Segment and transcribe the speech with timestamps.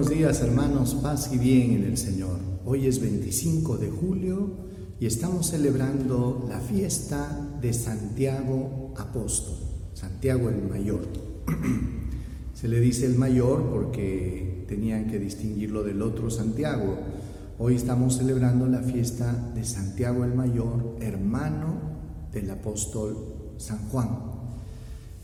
[0.00, 2.38] días hermanos, paz y bien en el Señor.
[2.64, 4.50] Hoy es 25 de julio
[4.98, 9.56] y estamos celebrando la fiesta de Santiago Apóstol,
[9.92, 11.06] Santiago el Mayor.
[12.54, 16.98] Se le dice el mayor porque tenían que distinguirlo del otro Santiago.
[17.58, 21.76] Hoy estamos celebrando la fiesta de Santiago el Mayor, hermano
[22.32, 24.08] del apóstol San Juan.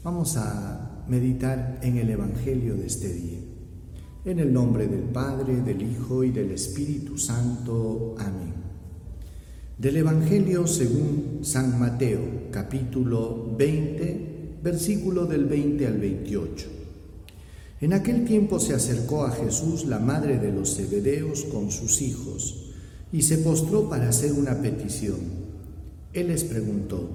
[0.05, 3.39] Vamos a meditar en el Evangelio de este día.
[4.25, 8.17] En el nombre del Padre, del Hijo y del Espíritu Santo.
[8.19, 8.53] Amén.
[9.79, 16.67] Del Evangelio según San Mateo, capítulo 20, versículo del 20 al 28.
[17.81, 22.73] En aquel tiempo se acercó a Jesús la madre de los Zebedeos con sus hijos
[23.13, 25.21] y se postró para hacer una petición.
[26.13, 27.09] Él les preguntó,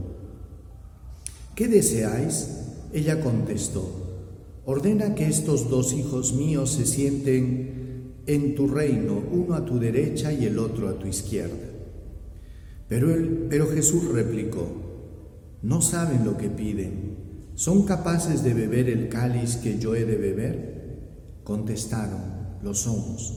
[1.54, 2.48] ¿qué deseáis?
[2.94, 4.13] Ella contestó,
[4.66, 10.32] Ordena que estos dos hijos míos se sienten en tu reino, uno a tu derecha
[10.32, 11.70] y el otro a tu izquierda.
[12.88, 14.66] Pero, Jesús replicó,
[15.62, 17.52] no saben lo que piden.
[17.56, 21.42] ¿Son capaces de beber el cáliz que yo he de beber?
[21.44, 22.22] Contestaron,
[22.64, 23.34] lo somos.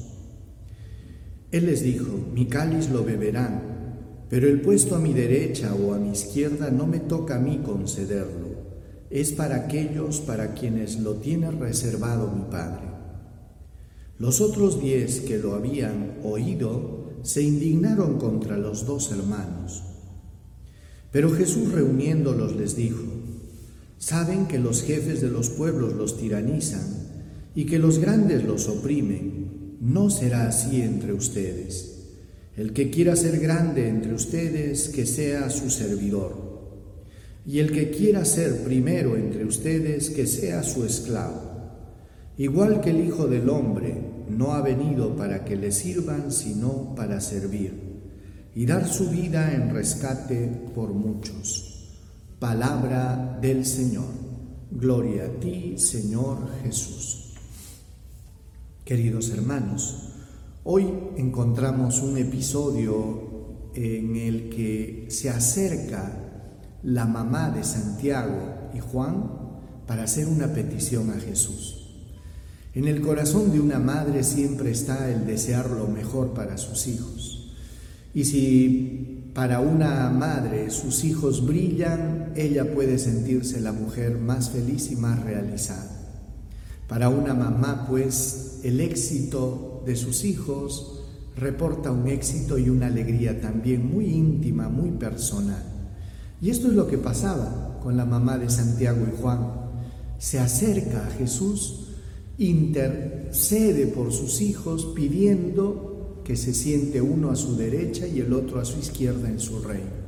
[1.51, 5.99] Él les dijo, mi cáliz lo beberán, pero el puesto a mi derecha o a
[5.99, 8.56] mi izquierda no me toca a mí concederlo
[9.11, 12.87] es para aquellos para quienes lo tiene reservado mi Padre.
[14.19, 19.83] Los otros diez que lo habían oído se indignaron contra los dos hermanos.
[21.13, 23.05] Pero Jesús reuniéndolos les dijo,
[23.99, 26.87] saben que los jefes de los pueblos los tiranizan
[27.55, 29.77] y que los grandes los oprimen.
[29.81, 31.93] No será así entre ustedes.
[32.57, 36.46] El que quiera ser grande entre ustedes, que sea su servidor
[37.47, 41.43] y el que quiera ser primero entre ustedes, que sea su esclavo.
[42.37, 43.95] Igual que el Hijo del Hombre
[44.29, 47.87] no ha venido para que le sirvan, sino para servir
[48.55, 51.93] y dar su vida en rescate por muchos.
[52.39, 54.27] Palabra del Señor.
[54.71, 57.35] Gloria a ti, Señor Jesús.
[58.85, 60.15] Queridos hermanos,
[60.65, 66.26] hoy encontramos un episodio en el que se acerca
[66.87, 69.29] la mamá de Santiago y Juan
[69.89, 71.83] para hacer una petición a Jesús.
[72.75, 77.53] En el corazón de una madre siempre está el desear lo mejor para sus hijos.
[78.15, 84.93] Y si para una madre sus hijos brillan, ella puede sentirse la mujer más feliz
[84.93, 85.91] y más realizada.
[86.87, 91.03] Para una mamá, pues, el éxito de sus hijos
[91.37, 95.76] reporta un éxito y una alegría también muy íntima, muy personal.
[96.41, 99.41] Y esto es lo que pasaba con la mamá de Santiago y Juan.
[100.19, 101.89] Se acerca a Jesús,
[102.39, 108.61] intercede por sus hijos pidiendo que se siente uno a su derecha y el otro
[108.61, 110.07] a su izquierda en su reino.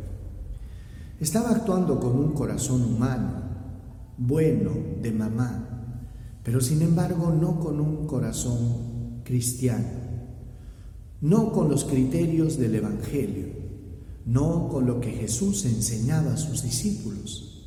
[1.20, 3.42] Estaba actuando con un corazón humano,
[4.18, 4.72] bueno,
[5.02, 5.68] de mamá,
[6.42, 9.86] pero sin embargo no con un corazón cristiano,
[11.20, 13.57] no con los criterios del Evangelio
[14.28, 17.64] no con lo que Jesús enseñaba a sus discípulos.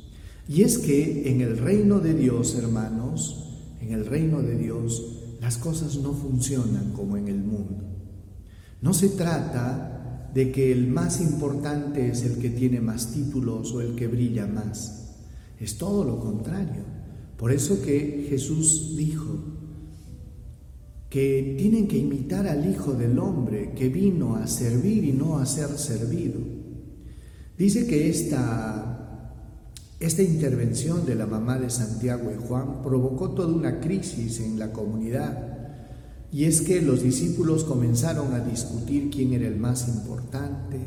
[0.48, 3.48] Y es que en el reino de Dios, hermanos,
[3.80, 5.02] en el reino de Dios,
[5.40, 7.82] las cosas no funcionan como en el mundo.
[8.80, 13.80] No se trata de que el más importante es el que tiene más títulos o
[13.80, 15.16] el que brilla más.
[15.58, 16.84] Es todo lo contrario.
[17.36, 19.36] Por eso que Jesús dijo,
[21.12, 25.44] que tienen que imitar al Hijo del Hombre que vino a servir y no a
[25.44, 26.40] ser servido.
[27.58, 29.34] Dice que esta,
[30.00, 34.72] esta intervención de la mamá de Santiago y Juan provocó toda una crisis en la
[34.72, 35.68] comunidad.
[36.32, 40.78] Y es que los discípulos comenzaron a discutir quién era el más importante,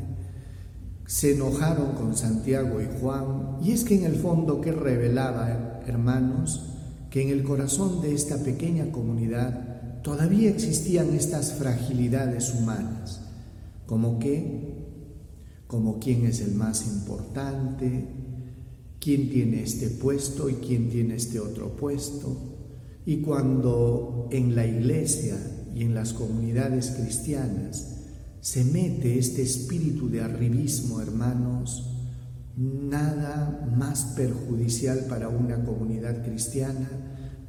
[1.06, 6.66] se enojaron con Santiago y Juan, y es que en el fondo, ¿qué revelaba, hermanos?
[7.10, 9.75] Que en el corazón de esta pequeña comunidad
[10.06, 13.22] todavía existían estas fragilidades humanas,
[13.86, 14.86] como que,
[15.66, 18.06] como quién es el más importante,
[19.00, 22.36] quién tiene este puesto y quién tiene este otro puesto.
[23.04, 25.38] Y cuando en la iglesia
[25.74, 27.96] y en las comunidades cristianas
[28.40, 31.84] se mete este espíritu de arribismo, hermanos,
[32.56, 36.88] nada más perjudicial para una comunidad cristiana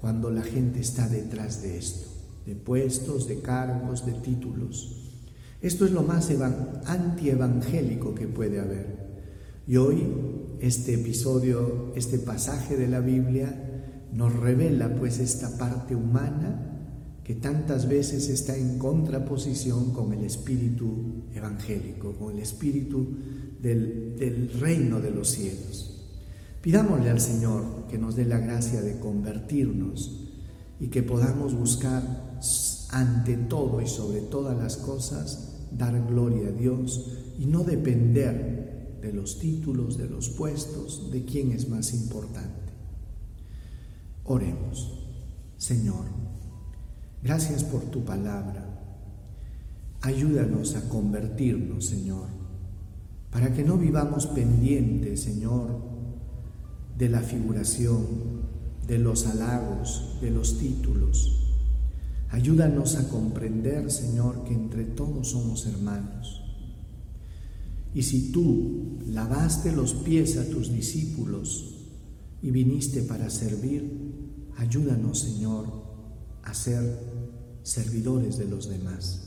[0.02, 2.17] cuando la gente está detrás de esto
[2.48, 4.96] de puestos, de cargos, de títulos.
[5.62, 6.32] Esto es lo más
[6.86, 9.06] antievangélico que puede haber.
[9.68, 10.08] Y hoy
[10.62, 16.64] este episodio, este pasaje de la Biblia nos revela pues esta parte humana
[17.26, 23.10] que tantas veces está en contraposición con el espíritu evangélico, con el espíritu
[23.62, 26.08] del, del reino de los cielos.
[26.62, 30.30] Pidámosle al Señor que nos dé la gracia de convertirnos
[30.80, 32.27] y que podamos buscar
[32.92, 39.14] ante todo y sobre todas las cosas dar gloria a Dios y no depender de
[39.14, 42.74] los títulos, de los puestos, de quién es más importante.
[44.24, 44.94] Oremos.
[45.58, 46.06] Señor,
[47.24, 48.66] gracias por tu palabra.
[50.02, 52.28] Ayúdanos a convertirnos, Señor,
[53.32, 55.82] para que no vivamos pendientes, Señor,
[56.98, 58.06] de la figuración,
[58.88, 61.47] de los halagos, de los títulos.
[62.30, 66.44] Ayúdanos a comprender, Señor, que entre todos somos hermanos.
[67.94, 71.76] Y si tú lavaste los pies a tus discípulos
[72.42, 73.90] y viniste para servir,
[74.58, 75.66] ayúdanos, Señor,
[76.44, 77.00] a ser
[77.64, 79.24] servidores de los demás.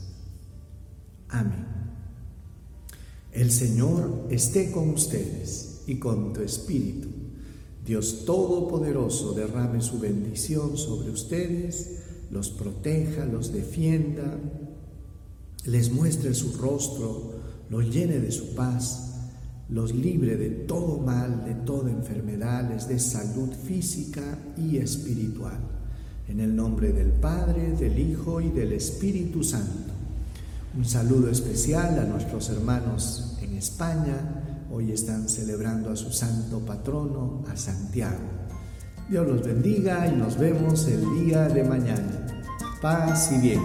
[1.29, 1.65] Amén.
[3.31, 7.07] El Señor esté con ustedes y con tu espíritu.
[7.85, 11.99] Dios Todopoderoso derrame su bendición sobre ustedes,
[12.31, 14.37] los proteja, los defienda,
[15.65, 17.33] les muestre su rostro,
[17.69, 19.09] los llene de su paz,
[19.69, 25.59] los libre de todo mal, de toda enfermedad, les dé salud física y espiritual.
[26.27, 29.91] En el nombre del Padre, del Hijo y del Espíritu Santo.
[30.77, 34.41] Un saludo especial a nuestros hermanos en España,
[34.73, 38.40] Hoy están celebrando a su santo patrono, a Santiago.
[39.11, 42.25] Dios los bendiga y nos vemos el día de mañana.
[42.81, 43.59] Paz y bien.